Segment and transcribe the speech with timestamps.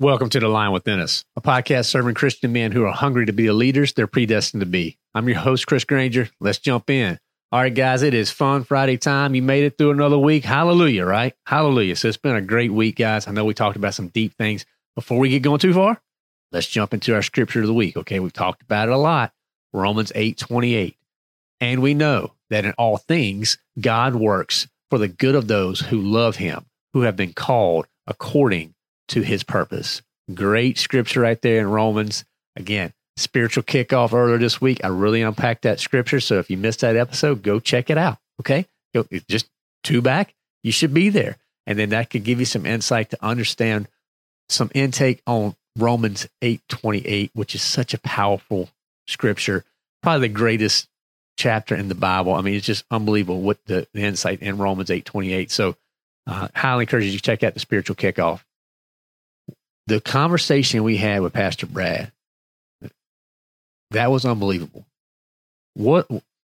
[0.00, 3.34] Welcome to The Lion Within Us, a podcast serving Christian men who are hungry to
[3.34, 4.96] be the leaders they're predestined to be.
[5.12, 6.30] I'm your host, Chris Granger.
[6.40, 7.18] Let's jump in.
[7.52, 9.34] All right, guys, it is fun Friday time.
[9.34, 10.42] You made it through another week.
[10.42, 11.34] Hallelujah, right?
[11.44, 11.96] Hallelujah.
[11.96, 13.28] So it's been a great week, guys.
[13.28, 14.64] I know we talked about some deep things.
[14.94, 16.00] Before we get going too far,
[16.50, 17.98] let's jump into our scripture of the week.
[17.98, 19.34] Okay, we've talked about it a lot.
[19.74, 20.96] Romans 8 28.
[21.60, 26.00] And we know that in all things, God works for the good of those who
[26.00, 28.74] love him, who have been called according
[29.10, 30.02] to his purpose.
[30.34, 32.24] Great scripture right there in Romans.
[32.56, 34.80] Again, spiritual kickoff earlier this week.
[34.84, 36.20] I really unpacked that scripture.
[36.20, 38.18] So if you missed that episode, go check it out.
[38.40, 38.66] Okay.
[38.94, 39.48] Go just
[39.84, 40.34] two back.
[40.62, 41.36] You should be there.
[41.66, 43.88] And then that could give you some insight to understand
[44.48, 48.70] some intake on Romans 8 28, which is such a powerful
[49.06, 49.64] scripture.
[50.02, 50.88] Probably the greatest
[51.36, 52.34] chapter in the Bible.
[52.34, 55.50] I mean, it's just unbelievable what the, the insight in Romans 8 28.
[55.50, 55.76] So,
[56.26, 58.42] uh, highly encourage you to check out the spiritual kickoff
[59.90, 62.12] the conversation we had with Pastor Brad,
[63.90, 64.86] that was unbelievable.
[65.74, 66.08] What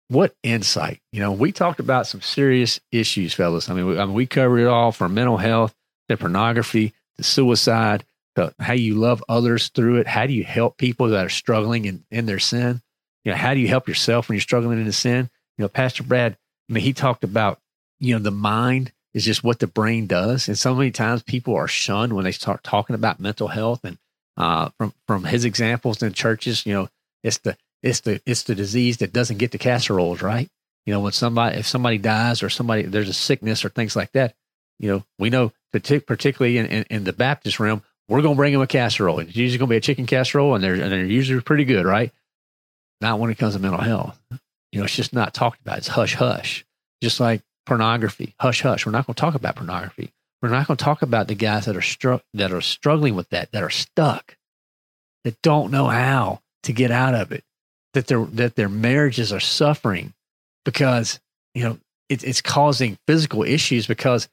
[0.09, 1.01] what insight?
[1.11, 3.69] You know, we talked about some serious issues, fellas.
[3.69, 5.75] I mean, we, I mean, we covered it all from mental health
[6.09, 10.07] to pornography to suicide to how you love others through it.
[10.07, 12.81] How do you help people that are struggling in, in their sin?
[13.23, 15.29] You know, how do you help yourself when you're struggling in the sin?
[15.57, 16.37] You know, Pastor Brad,
[16.69, 17.59] I mean, he talked about,
[17.99, 20.47] you know, the mind is just what the brain does.
[20.47, 23.83] And so many times people are shunned when they start talking about mental health.
[23.83, 23.97] And
[24.37, 26.87] uh, from from his examples in churches, you know,
[27.23, 30.47] it's the it's the it's the disease that doesn't get the casseroles, right?
[30.85, 34.11] You know, when somebody if somebody dies or somebody there's a sickness or things like
[34.11, 34.35] that,
[34.77, 38.53] you know, we know particularly in, in, in the Baptist realm, we're going to bring
[38.53, 39.19] them a casserole.
[39.19, 41.87] It's usually going to be a chicken casserole, and they're and they're usually pretty good,
[41.87, 42.11] right?
[43.01, 44.19] Not when it comes to mental health.
[44.71, 45.79] You know, it's just not talked about.
[45.79, 46.65] It's hush hush.
[47.01, 48.33] Just like pornography.
[48.39, 48.85] Hush, hush.
[48.85, 50.11] We're not going to talk about pornography.
[50.41, 53.29] We're not going to talk about the guys that are str- that are struggling with
[53.29, 54.37] that, that are stuck,
[55.23, 57.43] that don't know how to get out of it,
[57.93, 60.13] that their that their marriages are suffering
[60.63, 61.19] because
[61.53, 61.79] you know
[62.09, 64.29] it, it's causing physical issues because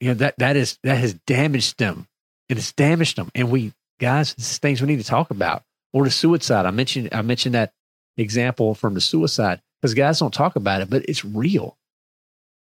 [0.00, 2.08] you know that that is that has damaged them
[2.48, 3.30] and it's damaged them.
[3.34, 5.62] And we guys, it's things we need to talk about.
[5.94, 6.66] Or the suicide.
[6.66, 7.72] I mentioned I mentioned that
[8.16, 11.76] example from the suicide because guys don't talk about it, but it's real.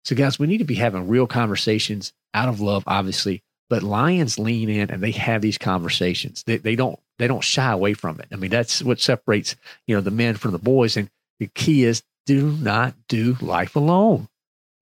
[0.04, 4.38] So, guys, we need to be having real conversations out of love, obviously, but lions
[4.38, 6.42] lean in and they have these conversations.
[6.44, 8.26] They, they don't they don't shy away from it.
[8.32, 10.96] I mean, that's what separates you know the men from the boys.
[10.96, 14.28] And the key is do not do life alone.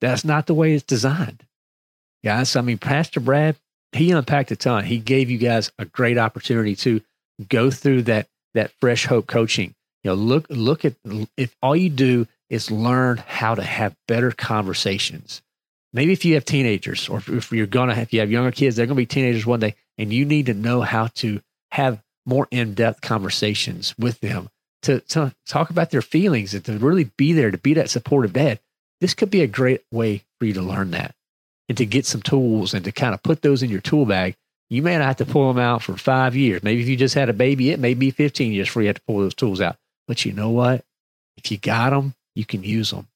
[0.00, 1.44] That's not the way it's designed,
[2.24, 2.56] guys.
[2.56, 3.56] I mean, Pastor Brad
[3.92, 4.84] he unpacked a ton.
[4.84, 7.00] He gave you guys a great opportunity to
[7.48, 9.74] go through that that fresh hope coaching.
[10.04, 10.94] You know, look look at
[11.36, 15.40] if all you do is learn how to have better conversations.
[15.92, 18.76] Maybe if you have teenagers, or if you're gonna have, if you have younger kids,
[18.76, 21.40] they're gonna be teenagers one day, and you need to know how to
[21.70, 24.48] have more in-depth conversations with them
[24.82, 28.32] to, to talk about their feelings and to really be there to be that supportive
[28.32, 28.60] dad.
[29.00, 31.14] This could be a great way for you to learn that
[31.68, 34.36] and to get some tools and to kind of put those in your tool bag.
[34.68, 36.62] You may not have to pull them out for five years.
[36.62, 38.96] Maybe if you just had a baby, it may be 15 years before you have
[38.96, 39.76] to pull those tools out.
[40.06, 40.84] But you know what?
[41.36, 43.08] If you got them, you can use them.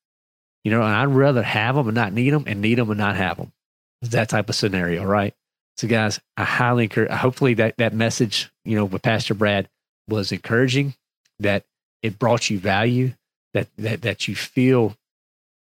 [0.64, 2.98] You know, and I'd rather have them and not need them and need them and
[2.98, 3.52] not have them.
[4.00, 5.34] It's that type of scenario, right?
[5.76, 9.68] So, guys, I highly encourage, hopefully that, that message, you know, with Pastor Brad
[10.08, 10.94] was encouraging,
[11.40, 11.64] that
[12.02, 13.12] it brought you value,
[13.54, 14.96] that, that, that you feel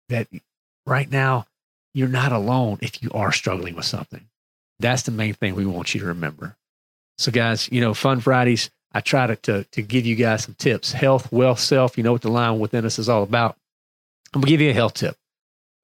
[0.09, 0.27] that
[0.85, 1.47] right now
[1.93, 4.27] you're not alone if you are struggling with something.
[4.79, 6.55] That's the main thing we want you to remember.
[7.17, 10.55] So, guys, you know, Fun Fridays, I try to, to, to give you guys some
[10.55, 11.97] tips health, wealth, self.
[11.97, 13.57] You know what the lion within us is all about.
[14.33, 15.17] I'm going to give you a health tip.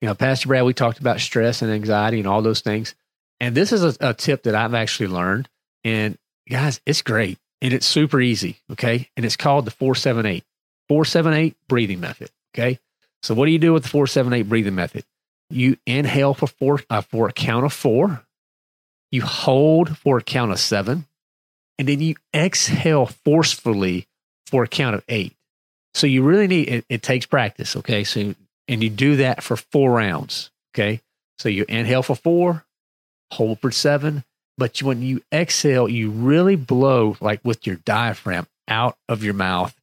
[0.01, 2.95] You know, Pastor Brad, we talked about stress and anxiety and all those things.
[3.39, 5.49] And this is a, a tip that I've actually learned
[5.83, 6.17] And
[6.49, 8.59] guys, it's great and it's super easy.
[8.71, 9.09] Okay.
[9.17, 10.43] And it's called the 478
[10.87, 12.29] 478 breathing method.
[12.53, 12.79] Okay.
[13.21, 15.03] So what do you do with the 478 breathing method?
[15.49, 18.23] You inhale for four, uh, for a count of four,
[19.11, 21.05] you hold for a count of seven,
[21.79, 24.05] and then you exhale forcefully
[24.45, 25.33] for a count of eight.
[25.95, 27.75] So you really need it, it takes practice.
[27.77, 28.03] Okay.
[28.03, 28.35] So,
[28.67, 30.51] and you do that for four rounds.
[30.75, 31.01] Okay.
[31.39, 32.65] So you inhale for four,
[33.31, 34.25] hold for seven,
[34.57, 39.73] but when you exhale, you really blow like with your diaphragm out of your mouth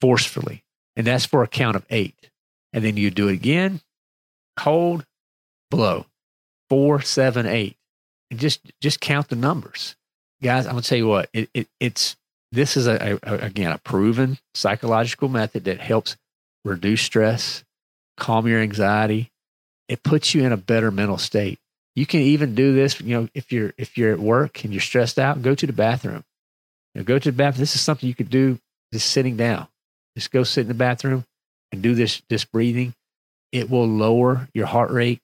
[0.00, 0.64] forcefully.
[0.96, 2.30] And that's for a count of eight.
[2.72, 3.82] And then you do it again,
[4.58, 5.04] hold,
[5.70, 6.06] blow,
[6.70, 7.76] four, seven, eight.
[8.30, 9.96] And just just count the numbers.
[10.42, 12.16] Guys, I'm gonna tell you what, it, it it's
[12.52, 16.16] this is a, a again a proven psychological method that helps
[16.64, 17.64] reduce stress,
[18.16, 19.30] calm your anxiety.
[19.88, 21.58] It puts you in a better mental state.
[21.94, 24.80] You can even do this, you know, if you're if you're at work and you're
[24.80, 26.24] stressed out, go to the bathroom.
[26.94, 27.60] You know, go to the bathroom.
[27.60, 28.58] This is something you could do
[28.92, 29.68] just sitting down.
[30.16, 31.24] Just go sit in the bathroom
[31.72, 32.94] and do this this breathing.
[33.52, 35.20] It will lower your heart rate.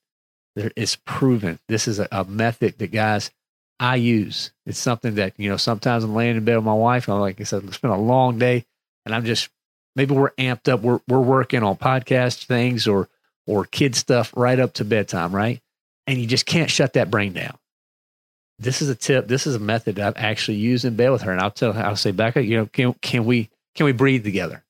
[0.56, 1.58] It's proven.
[1.68, 3.30] This is a, a method that guys
[3.80, 4.52] I use.
[4.66, 7.08] It's something that, you know, sometimes I'm laying in bed with my wife.
[7.08, 8.64] I'm like I said, it's been a long day
[9.04, 9.48] and I'm just
[9.96, 10.80] maybe we're amped up.
[10.80, 13.08] We're we're working on podcast things or
[13.46, 15.60] or kid stuff right up to bedtime, right?
[16.06, 17.56] and you just can't shut that brain down.
[18.58, 19.28] This is a tip.
[19.28, 21.32] This is a method I've actually used in bed with her.
[21.32, 24.24] And I'll tell her, I'll say, Becca, you know, can, can we, can we breathe
[24.24, 24.64] together?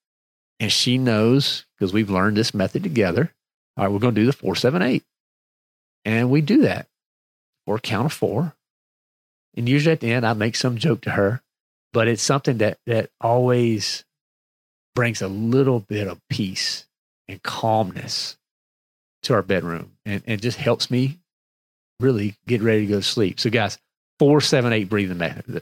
[0.60, 3.32] And she knows because we've learned this method together.
[3.76, 5.04] All right, we're going to do the four, seven, eight.
[6.04, 6.88] And we do that
[7.66, 8.54] for a count of four.
[9.56, 11.42] And usually at the end, I make some joke to her,
[11.92, 14.04] but it's something that, that always
[14.94, 16.86] brings a little bit of peace
[17.28, 18.38] and calmness
[19.24, 21.20] to our bedroom and, and just helps me
[22.00, 23.38] really get ready to go to sleep.
[23.38, 23.78] So, guys,
[24.18, 25.18] four, seven, eight breathing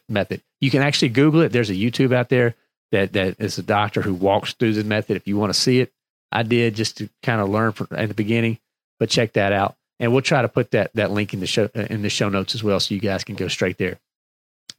[0.09, 0.43] method.
[0.61, 1.53] You can actually Google it.
[1.53, 2.55] There's a YouTube out there
[2.93, 5.17] that that is a doctor who walks through the method.
[5.17, 5.93] If you want to see it,
[6.33, 8.59] I did just to kind of learn from at the beginning.
[8.99, 11.71] But check that out, and we'll try to put that that link in the show
[11.77, 13.99] uh, in the show notes as well, so you guys can go straight there.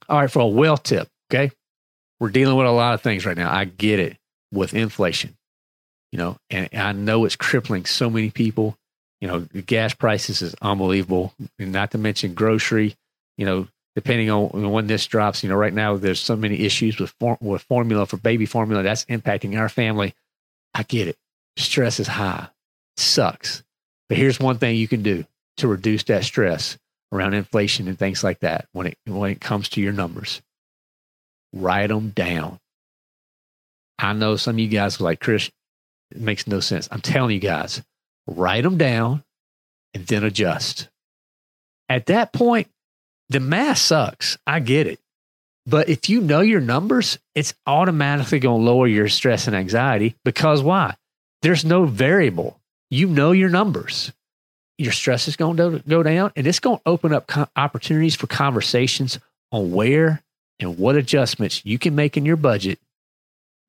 [0.09, 1.51] All right, for a well tip, okay,
[2.19, 3.49] we're dealing with a lot of things right now.
[3.49, 4.17] I get it
[4.51, 5.37] with inflation,
[6.11, 8.77] you know, and I know it's crippling so many people
[9.21, 11.33] you know, the gas prices is unbelievable.
[11.59, 12.95] And not to mention grocery,
[13.37, 16.97] you know, depending on when this drops, you know, right now there's so many issues
[16.99, 20.15] with, for, with formula for baby formula that's impacting our family.
[20.73, 21.17] I get it.
[21.55, 22.47] Stress is high.
[22.97, 23.63] Sucks.
[24.11, 25.23] But here's one thing you can do
[25.55, 26.77] to reduce that stress
[27.13, 30.41] around inflation and things like that when it when it comes to your numbers.
[31.53, 32.59] Write them down.
[33.97, 35.49] I know some of you guys are like, Chris,
[36.13, 36.89] it makes no sense.
[36.91, 37.81] I'm telling you guys,
[38.27, 39.23] write them down,
[39.93, 40.89] and then adjust.
[41.87, 42.67] At that point,
[43.29, 44.37] the math sucks.
[44.45, 44.99] I get it.
[45.65, 50.15] But if you know your numbers, it's automatically going to lower your stress and anxiety
[50.25, 50.97] because why?
[51.43, 52.60] There's no variable.
[52.91, 54.11] You know your numbers.
[54.77, 58.27] Your stress is going to go down and it's going to open up opportunities for
[58.27, 59.17] conversations
[59.51, 60.21] on where
[60.59, 62.79] and what adjustments you can make in your budget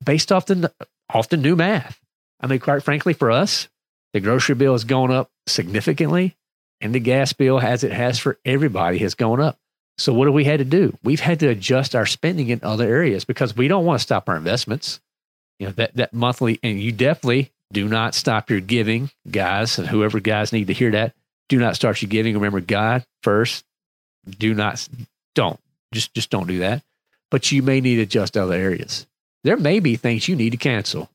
[0.05, 0.73] based off the,
[1.09, 2.01] off the new math.
[2.41, 3.69] I mean, quite frankly, for us,
[4.13, 6.37] the grocery bill has gone up significantly,
[6.81, 9.59] and the gas bill, as it has for everybody, has gone up.
[9.99, 10.99] So, what have we had to do?
[11.05, 14.29] We've had to adjust our spending in other areas because we don't want to stop
[14.29, 15.01] our investments.
[15.59, 19.89] You know, that, that monthly, and you definitely do not stop your giving, guys, and
[19.89, 21.15] whoever guys need to hear that.
[21.49, 22.35] Do not start your giving.
[22.35, 23.65] Remember God first.
[24.27, 24.87] Do not,
[25.35, 25.59] don't,
[25.93, 26.83] just, just don't do that.
[27.31, 29.07] But you may need to adjust other areas.
[29.43, 31.11] There may be things you need to cancel.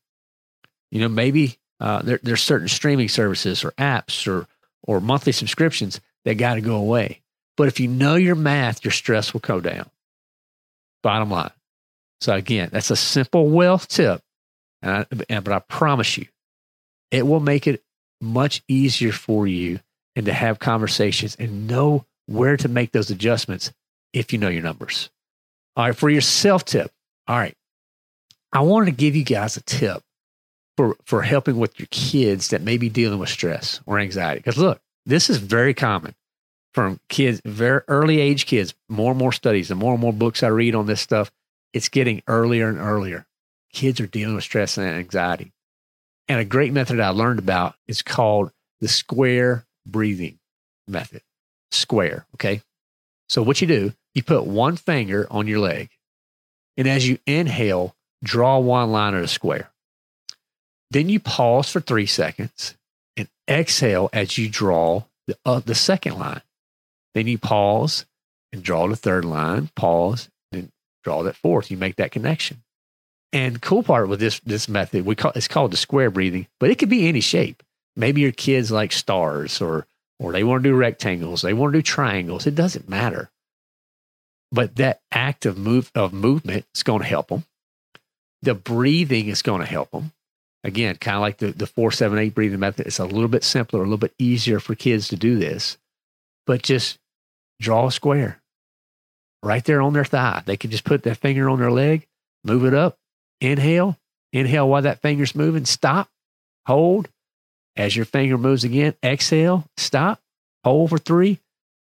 [0.90, 4.46] You know, maybe uh, there, there's certain streaming services or apps or
[4.84, 7.20] or monthly subscriptions that got to go away.
[7.56, 9.90] But if you know your math, your stress will go down.
[11.02, 11.50] Bottom line.
[12.20, 14.22] So again, that's a simple wealth tip,
[14.82, 16.26] and I, but I promise you,
[17.10, 17.82] it will make it
[18.20, 19.80] much easier for you
[20.16, 23.72] and to have conversations and know where to make those adjustments
[24.12, 25.10] if you know your numbers.
[25.76, 26.90] All right, for your self tip.
[27.26, 27.54] All right,
[28.52, 30.02] I wanted to give you guys a tip
[30.76, 34.40] for for helping with your kids that may be dealing with stress or anxiety.
[34.40, 36.14] Because look, this is very common
[36.74, 38.74] from kids, very early age kids.
[38.88, 41.30] More and more studies, and more and more books I read on this stuff,
[41.72, 43.26] it's getting earlier and earlier.
[43.72, 45.52] Kids are dealing with stress and anxiety.
[46.28, 50.38] And a great method I learned about is called the square breathing
[50.86, 51.22] method.
[51.70, 52.62] Square, okay?
[53.28, 55.90] So what you do, you put one finger on your leg,
[56.76, 59.70] and as you inhale, draw one line of a square.
[60.90, 62.74] Then you pause for three seconds
[63.16, 66.42] and exhale as you draw the, uh, the second line.
[67.14, 68.06] Then you pause
[68.52, 70.72] and draw the third line, pause, then
[71.04, 71.70] draw that fourth.
[71.70, 72.62] You make that connection.
[73.32, 76.70] And cool part with this this method, we call it's called the square breathing, but
[76.70, 77.62] it could be any shape.
[77.94, 79.86] Maybe your kids like stars or
[80.18, 82.46] or they want to do rectangles, they want to do triangles.
[82.46, 83.30] It doesn't matter.
[84.50, 87.44] But that act of move of movement is going to help them.
[88.40, 90.12] The breathing is going to help them.
[90.64, 92.86] Again, kind of like the, the four, seven, eight breathing method.
[92.86, 95.76] It's a little bit simpler, a little bit easier for kids to do this.
[96.46, 96.98] But just
[97.60, 98.40] draw a square
[99.42, 100.42] right there on their thigh.
[100.46, 102.06] They can just put their finger on their leg,
[102.42, 102.98] move it up,
[103.40, 103.96] inhale,
[104.32, 106.08] inhale while that finger's moving, stop,
[106.66, 107.08] hold.
[107.76, 110.20] As your finger moves again, exhale, stop,
[110.64, 111.38] hold for three,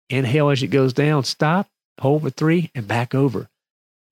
[0.09, 3.47] inhale as it goes down, stop, hold for three, and back over.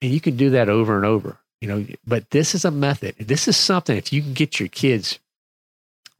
[0.01, 1.86] And you can do that over and over, you know.
[2.08, 3.15] But this is a method.
[3.20, 5.20] This is something, if you can get your kids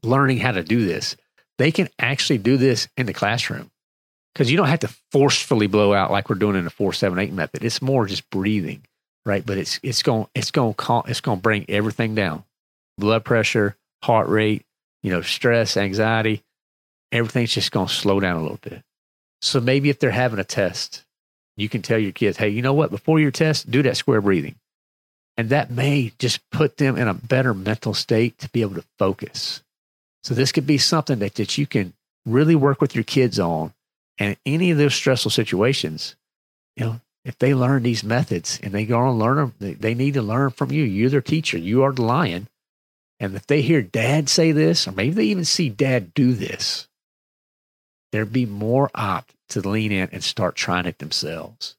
[0.04, 1.16] learning how to do this,
[1.58, 3.72] they can actually do this in the classroom
[4.34, 7.20] because you don't have to forcefully blow out like we're doing in the four seven
[7.20, 7.64] eight method.
[7.64, 8.84] It's more just breathing,
[9.26, 9.46] right?
[9.46, 12.44] But it's it's going it's going to it's going to bring everything down:
[12.98, 14.66] blood pressure, heart rate,
[15.04, 16.44] you know, stress, anxiety.
[17.12, 18.84] Everything's just going to slow down a little bit.
[19.42, 21.04] So maybe if they're having a test,
[21.56, 22.92] you can tell your kids, hey, you know what?
[22.92, 24.56] Before your test, do that square breathing.
[25.38, 28.86] And that may just put them in a better mental state to be able to
[28.98, 29.62] focus.
[30.24, 31.94] So this could be something that, that you can
[32.26, 33.74] really work with your kids on
[34.18, 36.16] and any of those stressful situations,
[36.76, 39.94] you know, if they learn these methods and they go and learn them, they, they
[39.94, 40.84] need to learn from you.
[40.84, 41.58] You're their teacher.
[41.58, 42.48] You are the lion.
[43.20, 46.88] And if they hear dad say this, or maybe they even see dad do this,
[48.12, 51.76] they'd be more apt to lean in and start trying it themselves.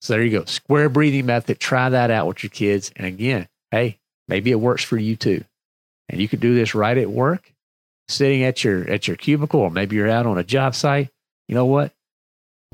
[0.00, 0.44] So there you go.
[0.44, 1.60] Square breathing method.
[1.60, 2.90] Try that out with your kids.
[2.96, 3.98] And again, hey,
[4.28, 5.44] maybe it works for you too.
[6.08, 7.52] And you could do this right at work,
[8.08, 11.10] sitting at your at your cubicle, or maybe you're out on a job site
[11.52, 11.92] you know what?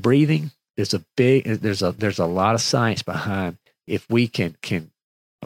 [0.00, 4.28] Breathing is a big eh, there's a there's a lot of science behind if we
[4.28, 4.90] can can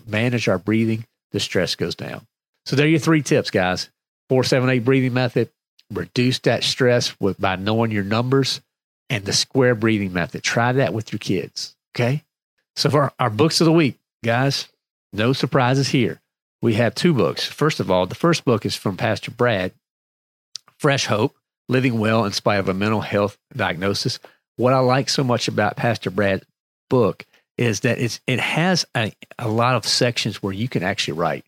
[0.07, 2.27] manage our breathing, the stress goes down.
[2.67, 3.91] So there are your three tips, guys.
[4.29, 5.51] Four, seven, eight breathing method.
[5.91, 8.61] Reduce that stress with by knowing your numbers
[9.11, 10.43] and the square breathing method.
[10.43, 11.75] Try that with your kids.
[11.95, 12.23] Okay.
[12.77, 14.69] So for our, our books of the week, guys,
[15.13, 16.21] no surprises here.
[16.63, 17.45] We have two books.
[17.45, 19.73] First of all, the first book is from Pastor Brad,
[20.79, 21.37] Fresh Hope
[21.69, 24.19] living well in spite of a mental health diagnosis.
[24.57, 26.45] What I like so much about Pastor Brad's
[26.91, 27.25] book
[27.59, 31.45] is that it's it has a, a lot of sections where you can actually write.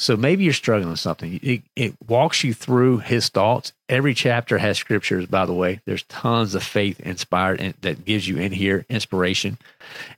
[0.00, 1.40] So maybe you're struggling with something.
[1.42, 3.72] It, it walks you through his thoughts.
[3.88, 5.80] Every chapter has scriptures, by the way.
[5.86, 9.58] There's tons of faith inspired and that gives you in here inspiration.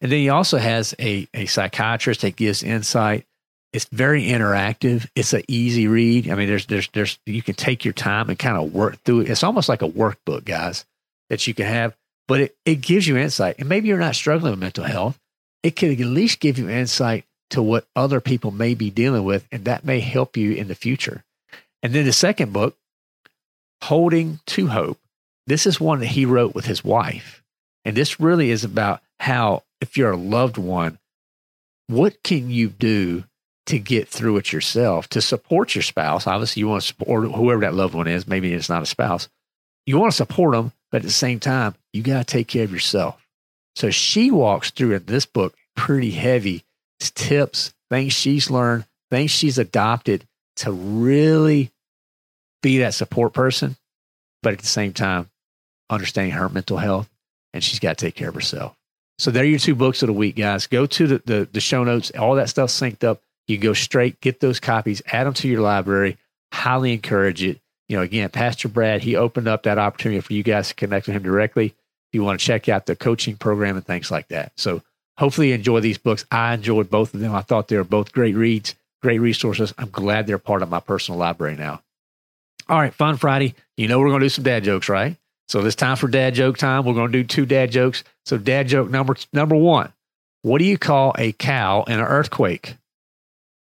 [0.03, 3.25] And then he also has a, a psychiatrist that gives insight
[3.73, 5.09] it's very interactive.
[5.15, 6.29] It's an easy read.
[6.29, 9.21] I mean, there's there's there's you can take your time and kind of work through
[9.21, 9.31] it.
[9.31, 10.85] It's almost like a workbook, guys,
[11.29, 11.97] that you can have,
[12.31, 13.57] but it, it gives you insight.
[13.59, 15.19] And maybe you're not struggling with mental health.
[15.65, 19.49] It could at least give you insight to what other people may be dealing with,
[19.51, 21.25] and that may help you in the future.
[21.83, 22.77] And then the second book,
[23.83, 25.01] Holding to Hope.
[25.49, 27.43] This is one that he wrote with his wife.
[27.85, 31.01] And this really is about how, if you're a loved one,
[31.89, 33.25] what can you do
[33.67, 36.29] to get through it yourself to support your spouse.
[36.29, 38.27] Obviously, you want to support whoever that loved one is.
[38.27, 39.29] Maybe it's not a spouse.
[39.87, 42.65] You want to support them, but at the same time, you got to take care
[42.65, 43.17] of yourself.
[43.77, 46.65] So she walks through in this book pretty heavy
[46.99, 51.71] tips, things she's learned, things she's adopted to really
[52.63, 53.77] be that support person,
[54.43, 55.31] but at the same time,
[55.89, 57.09] understanding her mental health
[57.53, 58.77] and she's got to take care of herself.
[59.19, 60.67] So there are your two books of the week, guys.
[60.67, 63.21] Go to the, the, the show notes, all that stuff synced up.
[63.49, 66.17] You go straight, get those copies, add them to your library.
[66.53, 67.61] Highly encourage it.
[67.91, 71.09] You know, again, Pastor Brad, he opened up that opportunity for you guys to connect
[71.09, 71.67] with him directly.
[71.67, 74.53] If you want to check out the coaching program and things like that.
[74.57, 74.83] So
[75.19, 76.25] hopefully you enjoy these books.
[76.31, 77.35] I enjoyed both of them.
[77.35, 79.75] I thought they were both great reads, great resources.
[79.77, 81.83] I'm glad they're part of my personal library now.
[82.69, 83.57] All right, Fun Friday.
[83.77, 85.17] You know we're going to do some dad jokes, right?
[85.49, 86.85] So it's time for dad joke time.
[86.85, 88.05] We're going to do two dad jokes.
[88.25, 89.93] So dad joke number number one.
[90.43, 92.77] What do you call a cow in an earthquake?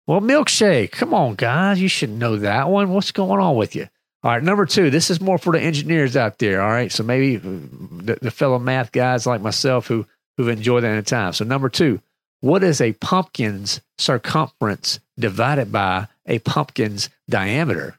[0.05, 0.91] Well, milkshake.
[0.91, 1.79] Come on, guys.
[1.79, 2.89] You should know that one.
[2.89, 3.88] What's going on with you?
[4.24, 4.90] All right, number two.
[4.90, 6.62] This is more for the engineers out there.
[6.62, 10.06] All right, so maybe the, the fellow math guys like myself who
[10.38, 11.34] who've enjoyed that in time.
[11.34, 12.02] So number two,
[12.42, 17.98] what is a pumpkin's circumference divided by a pumpkin's diameter?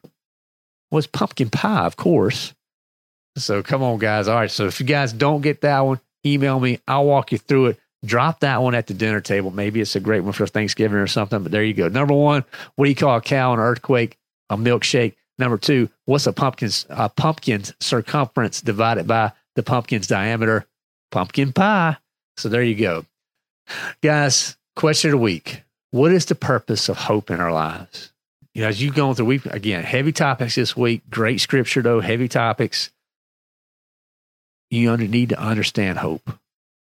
[0.91, 2.53] Well, pumpkin pie, of course.
[3.37, 4.27] So come on, guys.
[4.27, 4.51] All right.
[4.51, 6.79] So if you guys don't get that one, email me.
[6.87, 9.51] I'll walk you through it drop that one at the dinner table.
[9.51, 11.87] Maybe it's a great one for Thanksgiving or something, but there you go.
[11.87, 12.45] Number one,
[12.75, 14.17] what do you call a cow an earthquake?
[14.49, 15.15] A milkshake.
[15.39, 20.67] Number two, what's a pumpkin's pumpkin's circumference divided by the pumpkin's diameter?
[21.11, 21.97] pumpkin pie.
[22.37, 23.05] So there you go.
[24.01, 25.63] Guys, question of the week.
[25.91, 28.11] What is the purpose of hope in our lives?
[28.53, 31.99] You know, as you've gone through, we again, heavy topics this week, great scripture though,
[31.99, 32.91] heavy topics.
[34.69, 36.31] You need to understand hope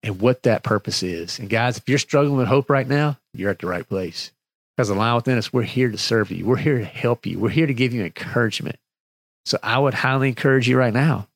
[0.02, 1.38] and what that purpose is.
[1.38, 4.30] And guys, if you're struggling with hope right now, you're at the right place.
[4.76, 6.44] Because the lion within us, we're here to serve you.
[6.44, 7.38] We're here to help you.
[7.38, 8.76] We're here to give you encouragement.
[9.46, 11.28] So I would highly encourage you right now.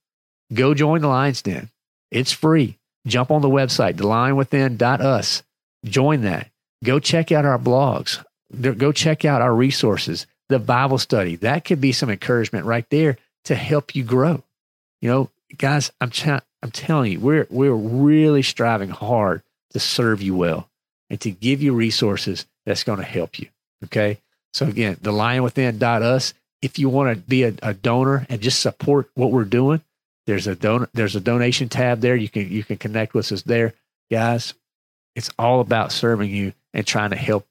[0.52, 1.70] Go join the Lions Den.
[2.10, 2.78] It's free.
[3.06, 5.42] Jump on the website, thelionwithin.us.
[5.84, 6.50] Join that.
[6.82, 8.24] Go check out our blogs.
[8.60, 11.36] Go check out our resources, the Bible study.
[11.36, 14.42] That could be some encouragement right there to help you grow.
[15.00, 16.10] You know, guys, I'm
[16.62, 20.68] I'm telling you, we're we're really striving hard to serve you well
[21.10, 23.48] and to give you resources that's going to help you.
[23.84, 24.18] Okay.
[24.52, 26.34] So again, the lion within us.
[26.60, 29.80] If you want to be a, a, donor and just support what we're doing,
[30.26, 32.16] there's a don- there's a donation tab there.
[32.16, 33.74] You can you can connect with us there,
[34.10, 34.54] guys.
[35.14, 37.46] It's all about serving you and trying to help,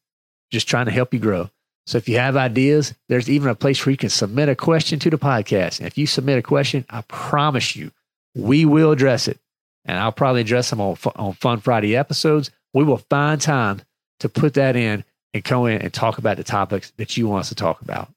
[0.52, 1.50] just trying to help you grow.
[1.88, 5.00] So if you have ideas, there's even a place where you can submit a question
[5.00, 5.80] to the podcast.
[5.80, 7.92] And if you submit a question, I promise you,
[8.36, 9.40] we will address it.
[9.86, 12.52] And I'll probably address them on, on Fun Friday episodes.
[12.74, 13.82] We will find time
[14.20, 17.42] to put that in and go in and talk about the topics that you want
[17.42, 18.10] us to talk about.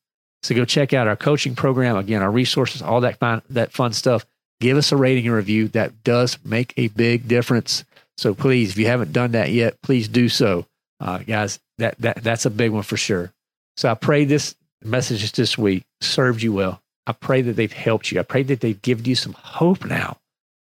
[0.42, 1.96] So go check out our coaching program.
[1.96, 4.24] Again, our resources, all that fun, that fun stuff.
[4.60, 5.68] Give us a rating and review.
[5.68, 7.84] That does make a big difference.
[8.16, 10.66] So please, if you haven't done that yet, please do so.
[10.98, 13.32] Uh, guys, that, that, that's a big one for sure.
[13.76, 16.82] So I pray this messages this week served you well.
[17.06, 18.20] I pray that they've helped you.
[18.20, 20.18] I pray that they've given you some hope now.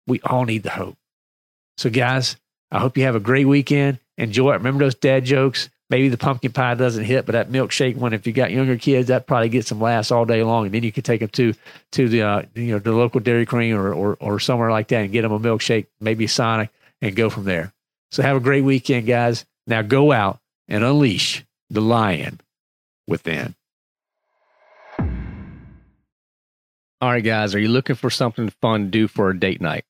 [0.08, 0.98] We all need the hope.
[1.77, 2.38] So, guys,
[2.71, 3.99] I hope you have a great weekend.
[4.17, 4.57] Enjoy it.
[4.57, 5.69] Remember those dad jokes.
[5.89, 9.07] Maybe the pumpkin pie doesn't hit, but that milkshake one, if you got younger kids,
[9.07, 10.65] that probably gets them last all day long.
[10.65, 11.53] And then you can take them to
[11.93, 15.01] to the uh, you know the local Dairy Queen or, or or somewhere like that
[15.01, 16.69] and get them a milkshake, maybe Sonic,
[17.01, 17.73] and go from there.
[18.11, 19.45] So have a great weekend, guys.
[19.65, 22.39] Now go out and unleash the lion
[23.08, 23.55] within.
[27.01, 29.86] All right, guys, are you looking for something fun to do for a date night?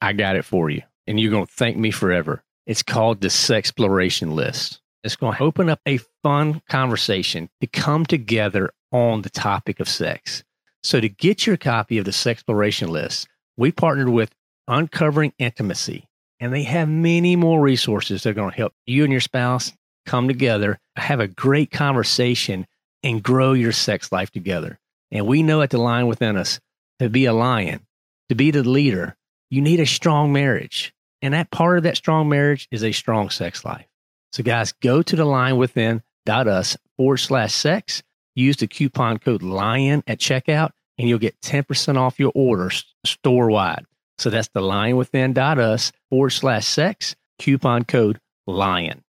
[0.00, 2.40] I got it for you, and you're going to thank me forever.
[2.66, 4.80] It's called the Sexploration List.
[5.02, 9.88] It's going to open up a fun conversation to come together on the topic of
[9.88, 10.44] sex.
[10.84, 14.30] So, to get your copy of the Sexploration List, we partnered with
[14.68, 16.06] Uncovering Intimacy,
[16.38, 19.72] and they have many more resources that are going to help you and your spouse
[20.06, 22.68] come together, have a great conversation,
[23.02, 24.78] and grow your sex life together.
[25.10, 26.60] And we know at the Lion within us
[27.00, 27.84] to be a lion,
[28.28, 29.16] to be the leader,
[29.50, 30.94] you need a strong marriage.
[31.22, 33.86] And that part of that strong marriage is a strong sex life.
[34.32, 36.02] So, guys, go to the lion within
[36.46, 38.02] us forward slash sex.
[38.34, 42.70] Use the coupon code LION at checkout, and you'll get 10% off your order
[43.04, 43.84] store wide.
[44.18, 49.02] So that's the lion within us forward slash sex, coupon code LION.